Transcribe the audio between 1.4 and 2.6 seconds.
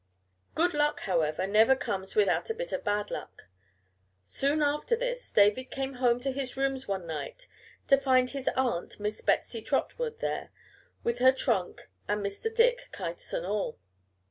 never comes without a